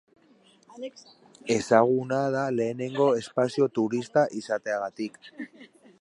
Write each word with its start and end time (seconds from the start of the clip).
Ezaguna 1.57 2.23
da 2.37 2.47
lehenengo 2.61 3.07
espazio-turista 3.21 4.25
izateagatik. 4.43 5.25